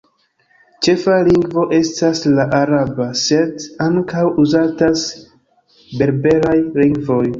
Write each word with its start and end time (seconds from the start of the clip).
Ĉefa 0.85 1.17
lingvo 1.27 1.65
estas 1.79 2.21
la 2.39 2.45
araba, 2.61 3.07
sed 3.25 3.67
ankaŭ 3.89 4.25
uzatas 4.45 5.05
berberaj 6.01 6.57
lingvoj. 6.85 7.25